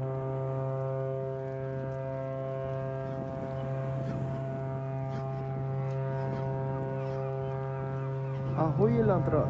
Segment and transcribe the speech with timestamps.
[0.00, 0.12] Ahoi,
[9.02, 9.48] Landrat.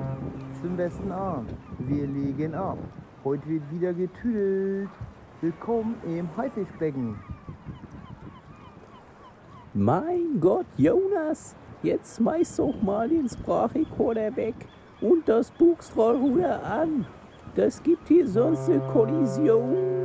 [0.63, 1.51] Zum besten Abend.
[1.81, 2.79] Wir legen ab.
[3.25, 4.89] Heute wird wieder getüdelt.
[5.43, 7.17] Willkommen im Haifischbecken.
[9.75, 14.55] Mein Gott, Jonas, jetzt schmeiß doch mal den Sprachrekorder weg
[15.03, 17.05] und das Buchstrollruder an.
[17.55, 19.98] Das gibt hier sonst eine Kollision.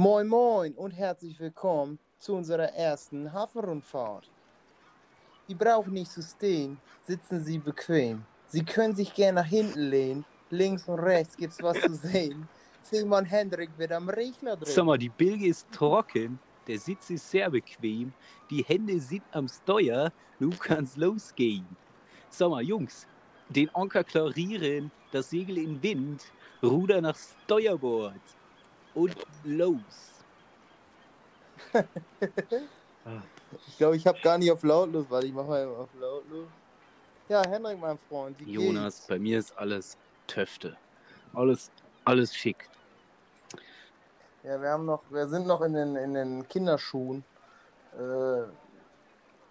[0.00, 4.30] Moin Moin und herzlich willkommen zu unserer ersten Hafenrundfahrt.
[5.48, 8.24] Sie brauchen nicht zu stehen, sitzen Sie bequem.
[8.46, 12.48] Sie können sich gerne nach hinten lehnen, links und rechts gibt's was zu sehen.
[12.82, 14.72] Simon Hendrik wird am Regler drehen.
[14.72, 16.38] Sag mal, die Bilge ist trocken,
[16.68, 18.12] der Sitz ist sehr bequem,
[18.50, 21.66] die Hände sind am Steuer, nun kann's losgehen.
[22.30, 23.08] Sag mal, Jungs,
[23.48, 26.22] den Anker klarieren, das Segel in Wind,
[26.62, 28.37] Ruder nach Steuerbord
[28.94, 30.24] und los.
[33.66, 36.48] Ich glaube, ich habe gar nicht auf lautlos, weil ich mache mal auf lautlos.
[37.28, 39.06] Ja, Hendrik, mein Freund, wie Jonas, geht's?
[39.06, 40.76] bei mir ist alles Töfte.
[41.34, 41.70] Alles,
[42.04, 42.70] alles schick.
[44.42, 47.24] Ja, wir haben noch, wir sind noch in den, in den Kinderschuhen.
[47.94, 48.48] Äh,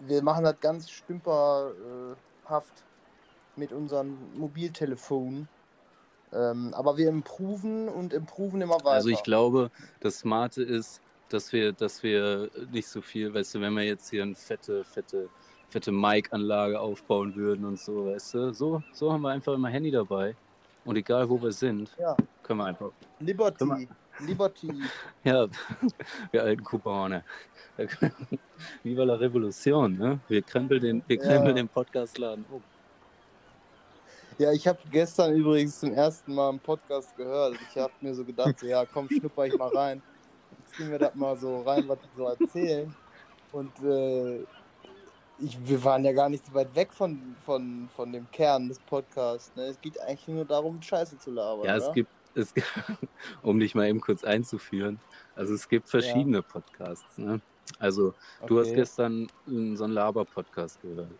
[0.00, 2.84] wir machen das ganz stümperhaft
[3.56, 5.48] mit unseren Mobiltelefonen.
[6.32, 8.90] Ähm, aber wir improven und improven immer weiter.
[8.90, 13.60] Also ich glaube, das Smarte ist, dass wir, dass wir nicht so viel, weißt du,
[13.60, 15.28] wenn wir jetzt hier eine fette, fette,
[15.68, 19.90] fette Mic-Anlage aufbauen würden und so, weißt du, so, so haben wir einfach immer Handy
[19.90, 20.36] dabei.
[20.84, 22.16] Und egal wo wir sind, Ja.
[22.42, 23.88] können wir einfach, Liberty.
[24.20, 24.72] Liberty.
[25.24, 25.46] ja,
[26.30, 27.24] wir alten Kubaner.
[28.82, 30.18] Viva la Revolution, ne?
[30.28, 31.22] Wir krempeln den, wir Ja.
[31.22, 32.62] krempeln den Podcastladen um.
[34.38, 37.58] Ja, ich habe gestern übrigens zum ersten Mal einen Podcast gehört.
[37.60, 40.00] Ich habe mir so gedacht, so, ja, komm, schnupper ich mal rein.
[40.56, 42.94] Jetzt ziehen wir das mal so rein, was die so erzählen.
[43.50, 44.46] Und äh,
[45.38, 48.78] ich, wir waren ja gar nicht so weit weg von, von, von dem Kern des
[48.78, 49.54] Podcasts.
[49.56, 49.64] Ne?
[49.64, 51.66] Es geht eigentlich nur darum, Scheiße zu labern.
[51.66, 51.94] Ja, es oder?
[51.94, 52.54] gibt, es,
[53.42, 55.00] um dich mal eben kurz einzuführen,
[55.34, 57.18] also es gibt verschiedene Podcasts.
[57.18, 57.40] Ne?
[57.80, 58.14] Also
[58.46, 58.76] du hast Okay.
[58.76, 61.10] gestern so einen Laber-Podcast gehört.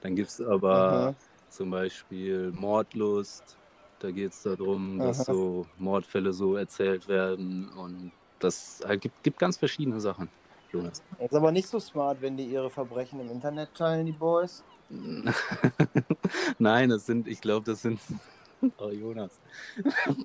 [0.00, 1.16] Dann gibt es aber Mhm.
[1.54, 3.56] Zum Beispiel Mordlust.
[4.00, 5.34] Da geht es darum, dass Aha.
[5.34, 10.28] so Mordfälle so erzählt werden und das halt gibt, gibt ganz verschiedene Sachen,
[10.72, 11.02] Jonas.
[11.18, 14.62] Ist aber nicht so smart, wenn die ihre Verbrechen im Internet teilen, die Boys.
[16.58, 18.00] Nein, das sind, ich glaube, das sind.
[18.78, 19.38] Oh, Jonas.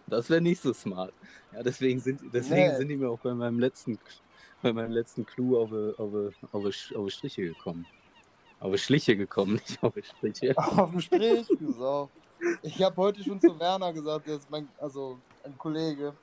[0.08, 1.14] Das wäre nicht so smart.
[1.52, 2.78] Ja, deswegen sind, deswegen Nee.
[2.78, 4.00] sind die mir auch bei meinem letzten,
[4.62, 6.46] bei meinem letzten Clou auf, die- auf, die-
[6.96, 7.86] auf, auf Striche gekommen.
[8.60, 10.58] Auf die Schliche gekommen, nicht auf die Striche.
[10.58, 11.48] Auf dem Strich,
[11.78, 12.10] Sau.
[12.62, 16.14] Ich habe heute schon zu Werner gesagt, der ist mein, also ein Kollege.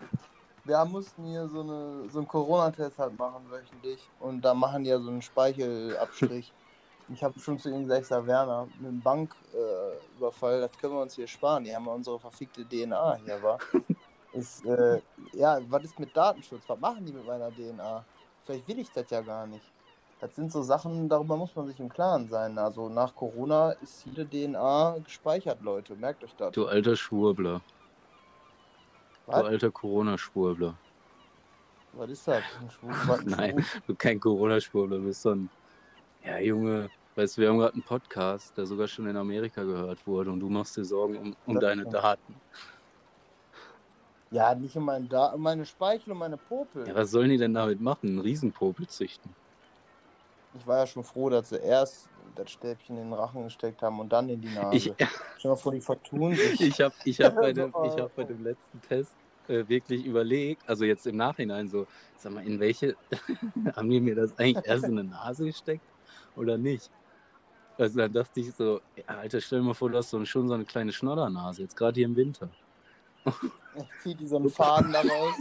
[0.64, 4.00] Wir mussten hier so, eine, so einen Corona-Test halt machen wöchentlich.
[4.20, 6.52] Und da machen die ja so einen Speichelabstrich.
[7.12, 11.14] Ich habe schon zu ihm gesagt, sag, Werner, mit dem Banküberfall, das können wir uns
[11.14, 11.62] hier sparen.
[11.64, 13.58] Die haben ja unsere verfickte DNA hier, wa?
[14.32, 15.00] Ist, äh,
[15.32, 16.64] ja, was ist mit Datenschutz?
[16.66, 18.04] Was machen die mit meiner DNA?
[18.42, 19.64] Vielleicht will ich das ja gar nicht.
[20.20, 22.56] Das sind so Sachen, darüber muss man sich im Klaren sein.
[22.56, 25.94] Also nach Corona ist jede DNA gespeichert, Leute.
[25.94, 26.52] Merkt euch das.
[26.52, 27.60] Du alter Schwurbler.
[29.26, 29.44] Du Was?
[29.44, 30.74] alter Corona-Schwurbler.
[31.92, 32.42] Was ist das?
[32.60, 35.50] Ein ein Nein, du kein Corona-Schwurbler, du bist so ein.
[36.24, 40.06] Ja, Junge, weißt du, wir haben gerade einen Podcast, der sogar schon in Amerika gehört
[40.06, 41.94] wurde und du machst dir Sorgen um, um deine stimmt.
[41.94, 42.34] Daten.
[44.30, 46.86] Ja, nicht um meine, da um meine Speichel und meine Popel.
[46.88, 48.08] Ja, was sollen die denn damit machen?
[48.08, 49.30] Einen Riesenpopel züchten?
[50.58, 53.98] Ich war ja schon froh, dass sie erst das Stäbchen in den Rachen gesteckt haben
[54.00, 54.76] und dann in die Nase.
[54.76, 55.08] Ich, Stell
[55.42, 56.60] dir mal vor, die vertun sich.
[56.60, 59.14] ich habe ich hab bei, dem, ich hab bei dem letzten Test
[59.48, 61.86] äh, wirklich überlegt, also jetzt im Nachhinein so,
[62.16, 62.96] sag mal, in welche,
[63.76, 65.84] haben die mir das eigentlich erst in die Nase gesteckt
[66.36, 66.90] oder nicht?
[67.78, 70.48] Also dann dachte ich so, ja, Alter, stell dir mal vor, du hast so, schon
[70.48, 72.48] so eine kleine Schnoddernase, jetzt gerade hier im Winter.
[73.76, 75.34] Ich zieh die so einen Faden da raus.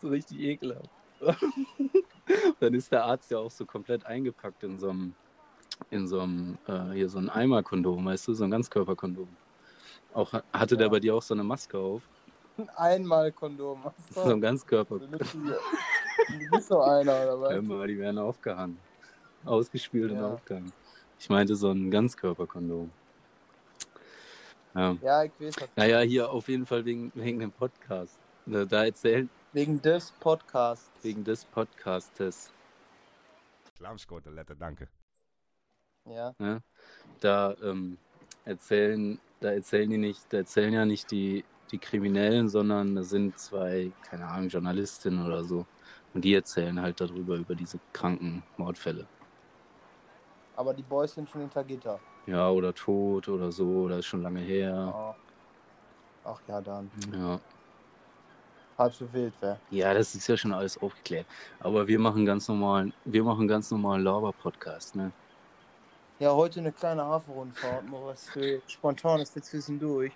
[0.00, 0.90] so richtig ekelhaft.
[2.60, 5.14] dann ist der Arzt ja auch so komplett eingepackt in so einem,
[5.90, 9.28] in so einem, äh, hier so ein Eimerkondom, weißt du, so ein Ganzkörperkondom.
[10.14, 10.90] Auch hatte der Ja.
[10.90, 12.02] bei dir auch so eine Maske auf?
[12.56, 13.90] Ein Einmalkondom.
[14.10, 14.98] So ein Ganzkörper.
[14.98, 17.62] Du bist so einer, oder was?
[17.62, 18.78] Mal, die werden aufgehangen.
[19.44, 20.34] Ausgespült und Ja.
[20.34, 20.72] aufgehangen.
[21.18, 22.90] Ich meinte so ein Ganzkörperkondom.
[24.74, 24.96] Ja.
[25.02, 25.68] Ja, ich weiß.
[25.76, 28.18] Naja, hier auf jeden Fall wegen, wegen dem Podcast.
[28.46, 30.90] Da, da erzählt, Wegen des Podcasts.
[31.02, 32.52] wegen des Podcastes.
[33.78, 34.88] Clownskote letter, danke.
[36.04, 36.34] Ja.
[37.20, 37.96] Da ähm,
[38.44, 43.38] erzählen, da erzählen die nicht, da erzählen ja nicht die, die Kriminellen, sondern da sind
[43.38, 45.64] zwei, keine Ahnung, Journalistinnen oder so.
[46.12, 49.06] Und die erzählen halt darüber, über diese kranken Mordfälle.
[50.56, 51.98] Aber die Boys sind schon hinter Gitter.
[52.26, 54.92] Ja, oder tot oder so, oder ist schon lange her.
[54.94, 55.14] Oh.
[56.24, 56.90] Ach ja, dann.
[57.12, 57.40] Ja.
[58.78, 59.58] Halb so wild wär.
[59.70, 61.26] Ja, das ist ja schon alles aufgeklärt.
[61.58, 65.10] Aber wir machen ganz normalen, wir machen ganz normalen Laber-Podcast, ne?
[66.20, 70.12] Ja, heute eine kleine Hafenrundfahrt, mal was für spontanes für zwischendurch.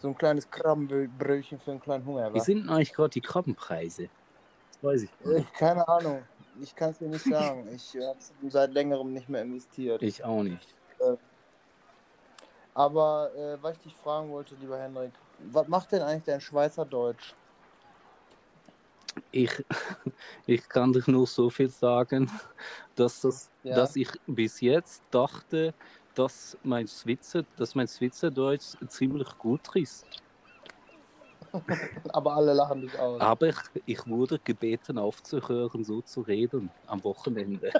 [0.00, 2.34] So ein kleines Krabbenbrötchen für einen kleinen Hunger.
[2.34, 4.08] Wie sind denn eigentlich gerade die Krabbenpreise?
[4.72, 5.54] Das weiß ich Äh, nicht.
[5.54, 6.22] keine Ahnung.
[6.60, 7.68] Ich kann es dir nicht sagen.
[7.72, 8.18] Ich habe
[8.50, 10.02] seit längerem nicht mehr investiert.
[10.02, 10.74] Ich auch nicht.
[12.74, 15.12] Aber äh, was ich dich fragen wollte, lieber Henrik,
[15.50, 17.34] was macht denn eigentlich dein Schweizerdeutsch?
[19.30, 19.50] Ich,
[20.46, 22.30] ich kann dich nur so viel sagen,
[22.94, 23.76] dass, das, Ja.
[23.76, 25.74] dass ich bis jetzt dachte,
[26.14, 30.06] dass mein Schweizer, dass mein Schweizerdeutsch ziemlich gut ist.
[32.12, 33.20] Aber alle lachen dich aus.
[33.20, 33.56] Aber ich,
[33.86, 37.70] ich wurde gebeten aufzuhören, so zu reden am Wochenende.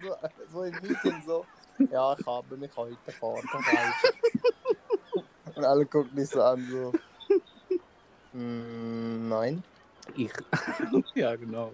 [0.00, 0.14] so,
[0.48, 1.44] so im Meeting so.
[1.90, 4.14] Ja, ich habe mich heute vorbereitet.
[5.56, 6.92] Und alle gucken dich so an, so.
[8.32, 9.64] "Mm, nein.
[10.14, 10.32] Ich,
[11.14, 11.72] ja, genau.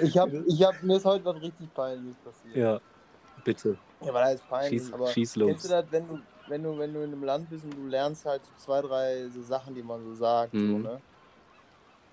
[0.00, 2.56] Ich hab, ich hab, mir ist heute was richtig peinliches passiert.
[2.56, 2.80] Ja,
[3.44, 5.64] bitte, Ja, weil das ist peinlich, schieß, aber schieß kennst los.
[5.64, 8.24] du das, wenn du, wenn du, wenn du in einem Land bist und du lernst
[8.24, 10.82] halt so zwei, drei so Sachen, die man so sagt, so, Mhm.
[10.82, 11.00] ne?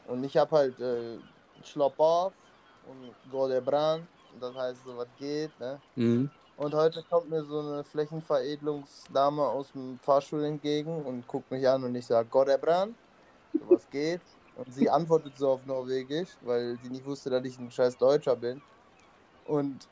[0.07, 1.19] Und ich hab halt äh,
[1.63, 2.33] Schlopp auf
[2.81, 4.07] und Godebran,
[4.39, 5.80] das heißt so was geht, ne?
[5.95, 6.30] Mhm.
[6.56, 11.83] Und heute kommt mir so eine Flächenveredelungsdame aus dem Fahrstuhl entgegen und guckt mich an
[11.83, 12.95] und ich sage, Godebran,
[13.59, 14.21] so was geht.
[14.56, 18.36] Und sie antwortet so auf Norwegisch, weil sie nicht wusste, dass ich ein scheiß Deutscher
[18.36, 18.62] bin.
[19.46, 19.88] Und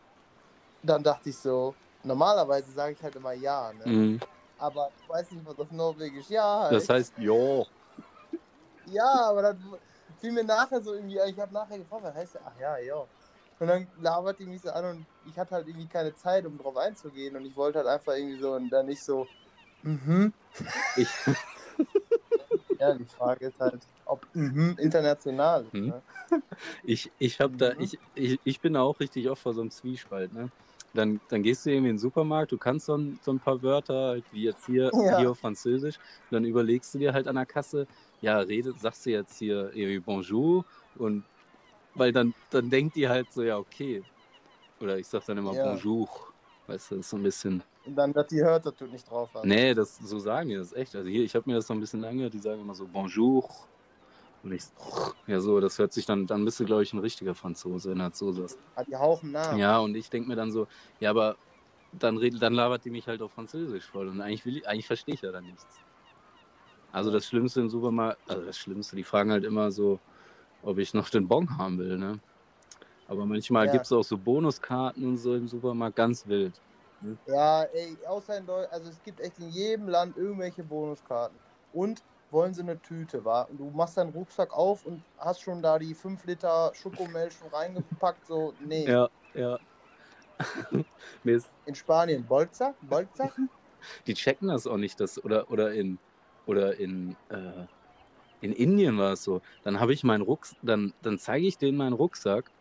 [0.84, 1.74] dann dachte ich so,
[2.04, 3.92] normalerweise sage ich halt immer ja, ne?
[3.92, 4.20] Mhm.
[4.58, 6.74] Aber ich weiß nicht, was auf Norwegisch ja heißt.
[6.74, 7.64] Das heißt, ja.
[8.88, 9.64] Ja, aber dann
[10.20, 12.42] fiel mir nachher so irgendwie, ich habe nachher gefragt, was heißt der?
[12.46, 13.06] Ach ja, ja.
[13.60, 16.58] Und dann labert die mich so an und ich hatte halt irgendwie keine Zeit, um
[16.58, 19.28] drauf einzugehen und ich wollte halt einfach irgendwie so und dann nicht so,
[19.84, 20.34] mhm.
[20.98, 21.08] Ich,
[22.82, 25.74] Ja, die Frage ist halt, ob mhm international ist.
[25.74, 25.86] Mhm.
[25.86, 26.04] Ne?
[26.84, 27.78] ich, ich hab da, Mhm.
[27.78, 30.52] ich, ich, ich bin da auch richtig oft vor so einem Zwiespalt, ne?
[30.94, 33.62] Dann, dann gehst du irgendwie in den Supermarkt, du kannst so ein, so ein paar
[33.64, 35.16] Wörter, halt wie jetzt hier, Ja.
[35.16, 37.88] hier auf Französisch, und dann überlegst du dir halt an der Kasse,
[38.22, 41.28] ja, redet, sagst du jetzt hier irgendwie Bonjour und
[41.94, 44.06] weil dann, dann denkt die halt so, ja, okay.
[44.80, 45.58] Oder ich sag dann immer Ja.
[45.58, 46.31] Bonjour.
[46.72, 47.64] Weißt du, das ist so ein bisschen.
[47.86, 49.44] Und dann, dass die hört, dass du nicht drauf hast.
[49.44, 50.96] Nee, das, so sagen die das echt.
[50.96, 53.50] Also hier, ich habe mir das so ein bisschen lange, die sagen immer so Bonjour.
[54.42, 54.64] Und ich,
[55.28, 58.00] ja, so, das hört sich dann, dann bist du, glaube ich, ein richtiger Franzose, wenn
[58.00, 58.58] das so sagst.
[58.76, 59.58] Ah, Die hauchen nach.
[59.58, 60.68] Ja, und ich denke mir dann so,
[61.02, 61.36] ja, aber
[61.92, 64.08] dann, redet, dann labert die mich halt auf Französisch voll.
[64.08, 65.66] Und eigentlich, will ich, eigentlich verstehe ich ja dann nichts.
[66.94, 70.00] Also das Schlimmste im Supermarkt, also das Schlimmste, die fragen halt immer so,
[70.64, 72.20] ob ich noch den Bon haben will, ne?
[73.12, 73.70] Aber manchmal Ja.
[73.70, 76.62] gibt es auch so Bonuskarten und so im Supermarkt, ganz wild.
[77.28, 81.40] Ja, ey, außer in Deutschland, also es gibt echt in jedem Land irgendwelche Bonuskarten.
[81.70, 83.44] Und wollen sie eine Tüte, wa?
[83.44, 87.50] Und du machst deinen Rucksack auf und hast schon da die 5 Liter Schokomilch schon
[87.50, 88.96] reingepackt, so, nee.
[88.96, 89.58] Ja, ja.
[91.66, 92.78] In Spanien, Bolza?
[92.82, 93.34] Bolza?
[94.08, 96.00] die checken das auch nicht, das, oder, oder in,
[96.46, 97.68] oder in, äh,
[98.42, 99.42] in Indien war es so.
[99.64, 102.52] Dann habe ich meinen Rucksack, dann, dann zeige ich denen meinen Rucksack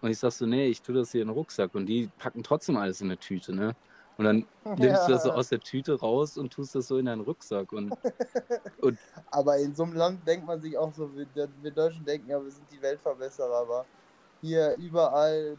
[0.00, 1.74] und ich sag so, nee, ich tue das hier in den Rucksack.
[1.74, 3.74] Und die packen trotzdem alles in eine Tüte, ne?
[4.16, 4.46] Und dann
[4.78, 7.72] nimmst du das so aus der Tüte raus und tust das so in deinen Rucksack.
[8.80, 8.98] Und
[9.30, 12.42] Aber in so einem Land denkt man sich auch so, wir, wir Deutschen denken ja,
[12.42, 13.86] wir sind die Weltverbesserer, aber
[14.42, 15.56] hier überall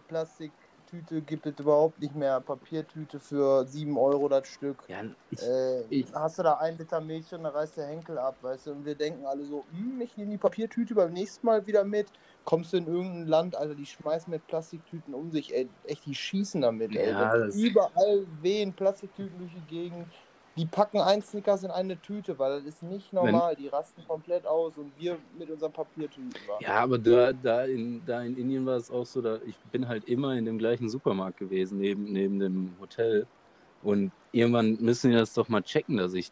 [0.91, 2.41] Plastiktüte gibt es überhaupt nicht mehr.
[2.41, 4.83] Papiertüte für 7 Euro das Stück.
[4.89, 8.17] ja, ich, Äh, Ich- hast du da ein Liter Milch und dann reißt der Henkel
[8.17, 8.71] ab, weißt du?
[8.71, 12.07] Und wir denken alle so, hm, ich nehme die Papiertüte beim nächsten Mal wieder mit.
[12.43, 16.15] Kommst du in irgendein Land, Alter, die schmeißen mit Plastiktüten um sich, ey, echt, die
[16.15, 17.09] schießen damit, ey.
[17.11, 20.07] Ja, Überall wehen Plastiktüten durch die Gegend.
[20.61, 23.55] Die packen ein Snickers in eine Tüte, weil das ist nicht normal.
[23.55, 26.31] Die rasten komplett aus und wir mit unseren Papiertüten.
[26.59, 29.87] Ja, aber da, da, in, da in Indien war es auch so, da, ich bin
[29.87, 33.25] halt immer in dem gleichen Supermarkt gewesen, neben, neben dem Hotel.
[33.81, 36.31] Und irgendwann müssen die das doch mal checken, dass ich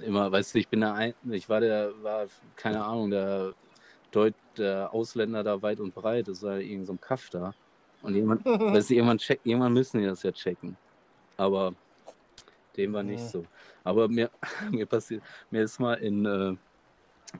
[0.00, 2.24] immer, weißt du, ich bin da ein, ich war der, war,
[2.56, 3.52] keine Ahnung, der
[4.12, 7.52] Deut, der Ausländer da weit und breit, das war irgend so ein Kaff da.
[8.00, 10.74] Und jemand, weißt du, irgendwann, check, irgendwann müssen die das ja checken.
[11.36, 11.74] Aber
[12.78, 13.28] dem war nicht Mhm.
[13.28, 13.48] so.
[13.84, 14.30] Aber mir,
[14.72, 16.56] mir passiert, mir ist mal in, äh,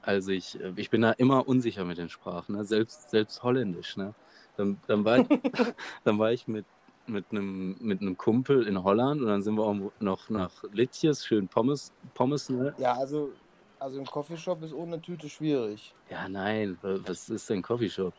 [0.01, 2.65] also ich, äh, ich bin da immer unsicher mit den Sprachen, ne?
[2.65, 3.97] selbst, selbst Holländisch.
[3.97, 4.15] Ne?
[4.55, 5.29] Dann, dann, war ich,
[6.03, 6.67] dann war ich mit,
[7.05, 11.25] mit einem mit einem Kumpel in Holland und dann sind wir auch noch nach Litjes,
[11.25, 12.75] schön Pommes, Pommes, ne?
[12.77, 13.35] Ja, also,
[13.77, 15.95] also im Coffeeshop ist ohne Tüte schwierig.
[16.09, 18.15] Ja, nein, wa- was ist denn Coffeeshop?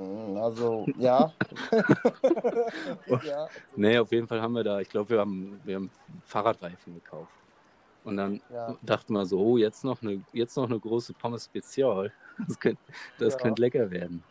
[0.00, 1.34] Mm, Also, ja.
[3.22, 3.48] ja.
[3.76, 5.92] Nee, auf jeden Fall haben wir da, ich glaube, wir haben, wir haben
[6.24, 7.34] Fahrradreifen gekauft.
[8.02, 8.78] Und dann Ja.
[8.82, 12.12] dachten wir so, oh, jetzt noch eine, jetzt noch eine große Pommes Spezial.
[12.48, 12.82] Das könnte
[13.18, 13.38] das Ja.
[13.38, 14.24] könnt lecker werden.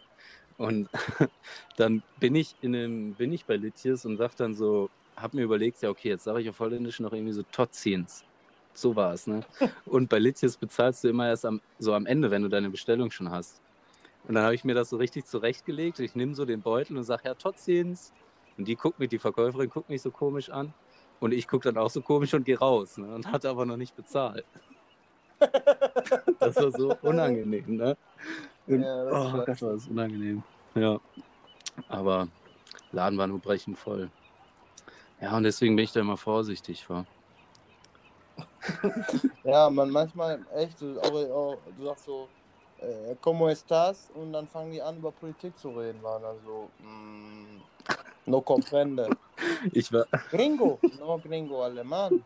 [0.58, 0.90] Und
[1.78, 5.44] dann bin ich in einem, bin ich bei Litjes und sag dann so, hab mir
[5.44, 8.26] überlegt, ja, okay, jetzt sage ich auf Holländisch noch irgendwie so Totzins.
[8.74, 9.46] So war es, ne?
[9.86, 13.12] Und bei Litjes bezahlst du immer erst am, so am Ende, wenn du deine Bestellung
[13.12, 13.62] schon hast.
[14.28, 16.00] Und dann habe ich mir das so richtig zurechtgelegt.
[16.00, 18.14] Ich nehme so den Beutel und sage, ja, Totzins.
[18.58, 20.74] Und die guckt mich, die Verkäuferin guckt mich so komisch an.
[21.20, 22.98] Und ich gucke dann auch so komisch und gehe raus.
[22.98, 23.08] Ne?
[23.14, 24.46] Und hatte aber noch nicht bezahlt.
[26.40, 27.98] Das war so unangenehm, ne?
[28.68, 29.38] Und, Ja, das oh.
[29.38, 30.44] Gott, war das unangenehm.
[30.76, 31.00] Ja.
[31.88, 32.28] Aber
[32.92, 34.10] Laden war nur brechend voll.
[35.22, 37.06] Ja, und deswegen bin ich da immer vorsichtig, war.
[39.44, 42.28] Ja, man manchmal echt, auch, auch, du sagst so,
[42.82, 44.10] äh, como estás?
[44.12, 47.62] Und dann fangen die an, über Politik zu reden, waren dann so, mm,
[48.26, 49.08] no comprende.
[49.74, 52.26] Ich war, Gringo, no gringo, alemán.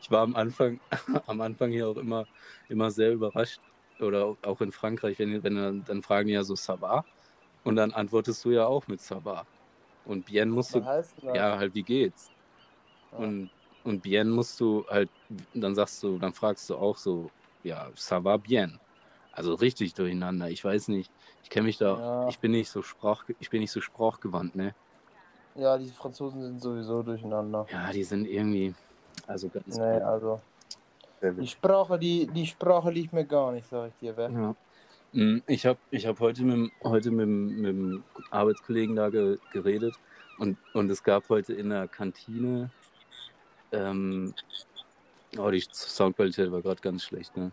[0.00, 0.80] ich war am Anfang,
[1.26, 2.26] am Anfang hier auch immer,
[2.68, 3.60] immer sehr überrascht.
[4.00, 7.04] Oder auch- in Frankreich, wenn, wenn dann, dann fragen die ja so Sava.
[7.64, 9.46] Und dann antwortest du ja auch mit Sava.
[10.04, 12.32] Und Bien musst du, heißt ja, halt, wie geht's?
[13.12, 13.18] Ja.
[13.18, 13.50] Und,
[13.84, 15.10] und bien musst du halt,
[15.54, 17.30] dann sagst du, dann fragst du auch so,
[17.62, 18.81] ja, ça va bien.
[19.32, 20.50] Also richtig durcheinander.
[20.50, 21.10] Ich weiß nicht,
[21.42, 22.28] ich kenne mich da, Ja.
[22.28, 24.74] ich bin nicht so sprach, ich bin nicht so sprachgewandt, ne?
[25.54, 27.66] Ja, die Franzosen sind sowieso durcheinander.
[27.70, 28.74] Ja, die sind irgendwie,
[29.26, 30.40] also ganz Nee, also.
[31.22, 34.30] Die Sprache, die, die Sprache liegt mir gar nicht, sag ich dir, wer.
[34.30, 34.54] Ja.
[35.12, 39.38] Mm, Ich habe ich hab heute, mit, dem- heute mit, mit dem Arbeitskollegen da ge,
[39.52, 39.94] geredet
[40.38, 42.70] und, und es gab heute in der Kantine,
[43.72, 44.34] ähm,
[45.38, 47.52] oh, die Soundqualität war gerade ganz schlecht, ne?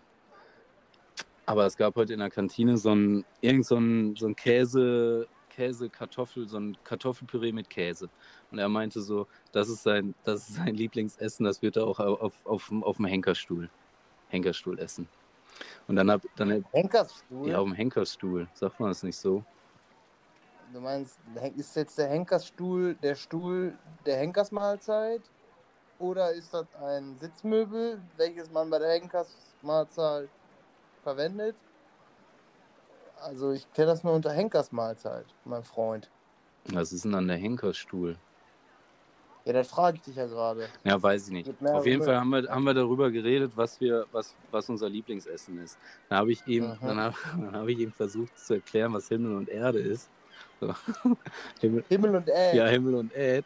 [1.50, 5.28] Aber es gab heute in der Kantine so ein, irgend so ein, so ein Käse,
[5.50, 8.08] Käse, Kartoffel, so ein Kartoffelpüree mit Käse.
[8.52, 12.00] Und er meinte so, das ist sein, das ist sein Lieblingsessen, das wird er auch
[12.00, 13.68] auf, auf, auf dem Henkerstuhl,
[14.28, 15.08] Henkerstuhl essen.
[15.88, 17.50] Und dann hab, dann Henkersstuhl?
[17.50, 19.44] ja, auf dem Henkerstuhl, sagt man das nicht so?
[20.72, 21.18] Du meinst,
[21.58, 23.76] ist jetzt der Henkersstuhl der Stuhl
[24.06, 25.24] der Henkersmahlzeit?
[25.98, 30.30] Oder ist das ein Sitzmöbel, welches man bei der Henkersmahlzeit
[31.10, 31.56] verwendet?
[33.22, 36.10] Also ich kenne das nur unter Henkersmahlzeit, mein Freund.
[36.72, 38.16] Was ist denn dann der Henkerstuhl?
[39.46, 40.68] Ja, das frage ich dich ja gerade.
[40.84, 41.50] Ja, weiß ich nicht.
[41.66, 45.60] Auf jeden Fall haben wir, haben wir darüber geredet, was wir, was, was unser Lieblingsessen
[45.64, 45.78] ist.
[46.10, 46.78] Dann habe ich ihm, Mhm.
[46.82, 50.10] dann habe dann hab ich ihm versucht zu erklären, was Himmel und Erde ist.
[50.62, 50.74] So.
[51.62, 52.56] Himmel, Himmel und Erd.
[52.56, 53.46] ja, Himmel und Erd.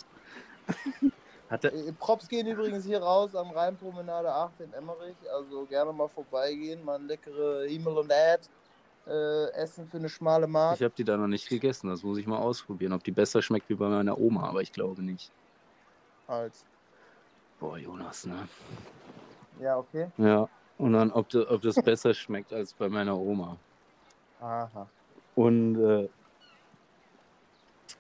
[1.54, 5.16] Hat er, Äh, Props gehen übrigens hier raus am Rheinpromenade 8 in Emmerich.
[5.32, 8.50] Also gerne mal vorbeigehen, mal ein leckere Himmel und Erd
[9.06, 10.78] äh, essen für eine schmale Mark.
[10.78, 11.90] ich habe die da noch nicht gegessen.
[11.90, 14.72] Das muss ich mal ausprobieren, ob die besser schmeckt wie bei meiner Oma, aber ich
[14.72, 15.32] glaube nicht.
[16.28, 16.66] Als.
[17.60, 18.48] Boah, Jonas, ne?
[19.62, 20.10] Ja, okay.
[20.18, 20.50] Ja.
[20.80, 23.58] Und dann, ob, das- ob das besser schmeckt als bei meiner Oma.
[24.42, 24.88] Aha.
[25.36, 26.10] Und äh,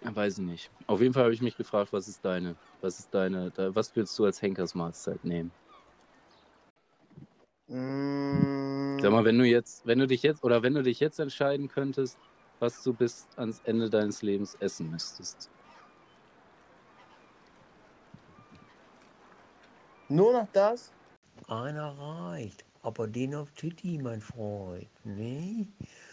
[0.03, 0.71] weiß ich nicht.
[0.87, 4.17] Auf jeden Fall habe ich mich gefragt, was ist deine, was ist deine, was willst
[4.19, 5.51] du als Henkersmahlzeit nehmen?
[7.67, 11.19] Mm, Sag mal, wenn du jetzt, wenn du dich jetzt oder wenn du dich jetzt
[11.19, 12.17] entscheiden könntest,
[12.59, 15.49] was du bis ans Ende deines Lebens essen müsstest.
[20.09, 20.91] Nur noch das?
[21.47, 22.63] Einer reicht.
[22.83, 24.89] Aber den auf Titi, mein Freund.
[25.03, 25.67] Nee?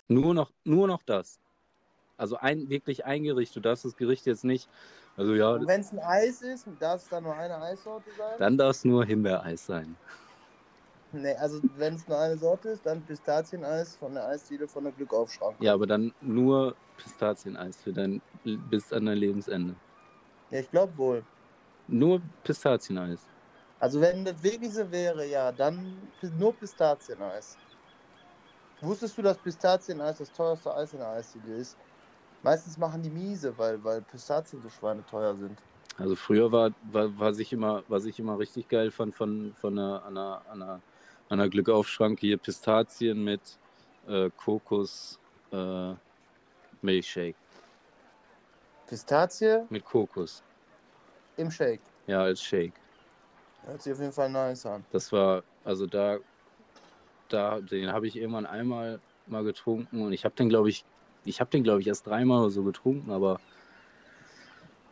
[0.09, 1.39] Nur noch, nur noch das.
[2.21, 3.57] Also ein wirklich ein Gericht.
[3.57, 4.69] Du darfst das Gericht jetzt nicht.
[5.17, 8.39] Also ja, wenn es ein Eis ist, darf es dann nur eine Eissorte sein?
[8.39, 9.97] dann darf es nur Himbeereis sein.
[11.13, 14.93] Nee, also wenn es nur eine Sorte ist, dann Pistazieneis von der Eisdiele von der
[14.93, 15.61] Glückaufschrank.
[15.61, 19.75] Ja, aber dann nur Pistazieneis für dein bis an dein Lebensende.
[20.51, 21.25] Ja, ich glaube wohl.
[21.89, 23.27] Nur Pistazieneis.
[23.81, 27.57] Also wenn das wirklich so wäre, ja, dann nur Pistazieneis.
[28.81, 31.77] Wusstest du, dass Pistazieneis das teuerste Eis in der Eisdiele ist?
[32.43, 35.59] Meistens machen die miese, weil, weil Pistazien so schweineteuer sind.
[35.99, 39.79] Also früher war, war was ich immer, was ich immer richtig geil fand von, von
[39.79, 40.81] einer, einer, einer,
[41.29, 43.41] einer Glückaufschranke hier Pistazien mit
[44.09, 45.19] äh, Kokos
[45.53, 45.95] äh,
[46.81, 47.37] Milchshake.
[48.87, 50.43] Pistazie Mit Kokos.
[51.37, 51.81] im Shake.
[52.07, 52.73] Ja, als Shake.
[53.65, 54.85] Hört sich auf jeden Fall nice an.
[54.91, 56.19] Das war, also da,
[57.29, 60.85] da, den habe ich irgendwann einmal mal getrunken und ich habe den, glaube ich,
[61.25, 63.41] ich habe den, glaube ich, erst dreimal oder so getrunken, aber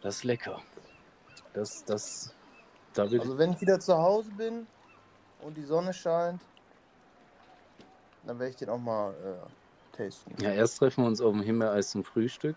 [0.02, 0.61] Das ist lecker.
[1.54, 2.35] Das, das,
[2.94, 4.66] da Also wenn ich wieder zu Hause bin
[5.42, 6.40] und die Sonne scheint,
[8.25, 10.35] dann werde ich den auch mal äh, tasten.
[10.40, 12.56] Ja, erst treffen wir uns auf dem Himbeereis zum Frühstück.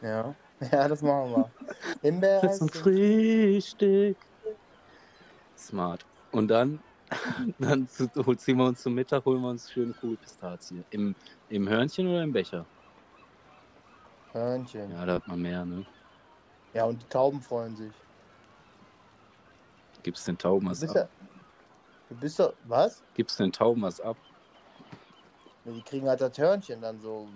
[0.00, 0.34] Ja,
[0.72, 1.50] ja das machen wir.
[2.02, 2.58] Himbeereis.
[2.58, 4.16] Zum Frühstück.
[5.56, 6.04] Smart.
[6.32, 6.80] Und dann,
[7.58, 10.84] dann zu- ziehen wir uns zum Mittag, holen wir uns schön cool Pistazien.
[10.90, 11.14] Im,
[11.48, 12.66] Im Hörnchen oder im Becher?
[14.32, 14.90] Hörnchen.
[14.90, 14.98] Ja.
[15.00, 15.84] Ja, da hat man mehr, ne?
[16.84, 17.92] und die Tauben freuen sich.
[20.02, 21.10] Gibt's den Tauben Du was bist ab?
[21.20, 21.28] ja.
[22.08, 22.54] Du bist doch.
[22.64, 23.02] Was?
[23.14, 24.16] Gibt's den Tauben was ab?
[25.64, 27.28] Ja, Die kriegen halt das Hörnchen dann so.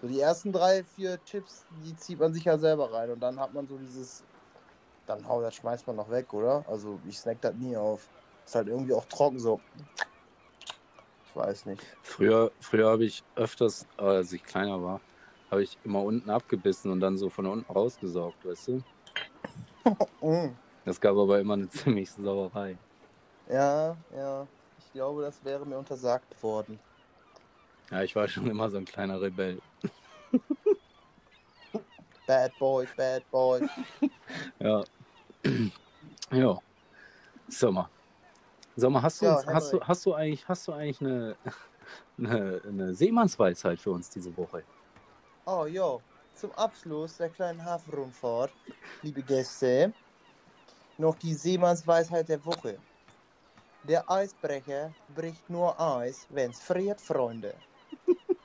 [0.00, 3.38] So die ersten drei, vier Chips, die zieht man sich ja selber rein und dann
[3.40, 4.22] hat man so dieses.
[5.06, 6.64] Dann hau, das schmeißt man noch weg, oder?
[6.68, 8.08] Also ich snack das nie auf.
[8.44, 9.60] Ist halt irgendwie auch trocken so.
[11.26, 11.82] Ich weiß nicht.
[12.02, 15.00] Früher, früher habe ich öfters, als ich kleiner war,
[15.50, 18.82] habe ich immer unten abgebissen und dann so von unten rausgesaugt, weißt du?
[20.20, 20.54] Mm.
[20.84, 22.78] Das gab aber immer eine ziemlich Sauerei.
[23.48, 24.46] Ja, ja.
[24.78, 26.78] Ich glaube, das wäre mir untersagt worden.
[27.90, 29.60] Ja, ich war schon immer so ein kleiner Rebell.
[32.26, 33.68] Bad Boys, Bad Boys.
[34.60, 34.84] Ja.
[36.30, 36.58] ja.
[38.76, 39.00] Sommer.
[39.00, 41.36] Sommer, hast du, Ja, uns, hast du, hast du eigentlich, hast du eigentlich eine,
[42.18, 44.64] eine, eine Seemannsweisheit für uns diese Woche?
[45.46, 48.56] Oh jo, zum Abschluss der kleinen Hafenrundfahrt,
[49.02, 49.92] liebe Gäste,
[50.98, 52.78] noch die Seemannsweisheit der Woche.
[53.84, 57.54] Der Eisbrecher bricht nur Eis, wenn's friert, Freunde.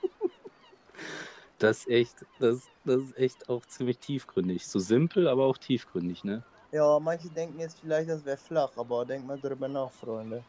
[1.59, 4.67] Das ist echt, das, das ist echt auch ziemlich tiefgründig.
[4.67, 6.43] So simpel, aber auch tiefgründig, ne?
[6.71, 10.43] Ja, manche denken jetzt vielleicht, das wäre flach, aber denkt mal drüber nach, Freunde.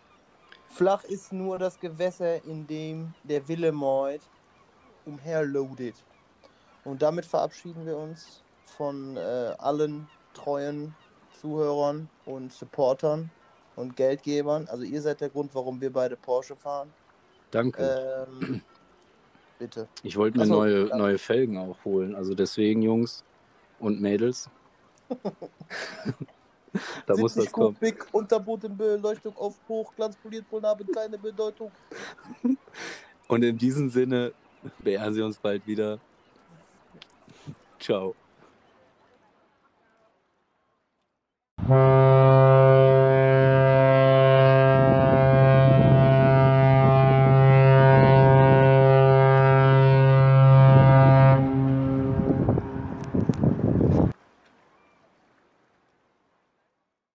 [0.69, 4.21] Flach ist nur das Gewässer, in dem der Wille Moid
[5.07, 5.95] umherloadet.
[6.85, 10.95] Und damit verabschieden wir uns von äh, allen treuen
[11.41, 13.31] Zuhörern und Supportern
[13.77, 14.67] und Geldgebern.
[14.69, 16.93] Also ihr seid der Grund, warum wir beide Porsche fahren.
[17.51, 18.27] Danke.
[18.43, 18.61] Ähm,
[19.59, 19.89] bitte.
[20.03, 22.15] ich wollte mir Ach so, neue, neue Felgen auch holen.
[22.15, 23.25] Also deswegen, Jungs
[23.79, 24.51] und Mädels.
[27.07, 27.75] da muss 70 das kommen.
[27.75, 31.71] Kubik, Unterbodenbeleuchtung auf Hoch, Glanzpoliert, haben keine Bedeutung.
[33.29, 34.33] Und in diesem Sinne
[34.79, 35.99] beehren Sie uns bald wieder.
[37.79, 38.15] Ciao.